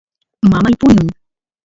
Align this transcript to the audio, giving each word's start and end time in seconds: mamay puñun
mamay 0.49 0.75
puñun 0.79 1.07